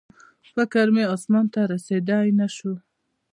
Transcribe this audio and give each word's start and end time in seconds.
فکر 0.53 0.85
مې 0.95 1.03
اسمان 1.15 1.45
ته 1.53 1.59
رسېدی 1.71 2.27
نه 2.39 2.47
شو 2.55 2.73